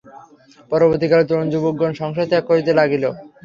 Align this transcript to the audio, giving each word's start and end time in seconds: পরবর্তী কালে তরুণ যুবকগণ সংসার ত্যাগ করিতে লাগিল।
পরবর্তী 0.71 1.07
কালে 1.09 1.25
তরুণ 1.29 1.47
যুবকগণ 1.53 1.91
সংসার 2.01 2.29
ত্যাগ 2.29 2.43
করিতে 2.49 2.71
লাগিল। 2.79 3.03